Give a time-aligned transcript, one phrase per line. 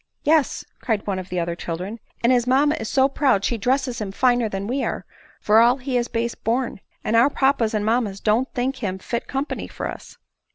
[0.23, 4.01] "Yes," cried one of the other children;" and his mamma is so proud she dresses
[4.01, 5.05] him finer than we are,
[5.39, 9.27] for all he is base born; and our papas and mammas don't think him fit
[9.27, 10.17] company for us."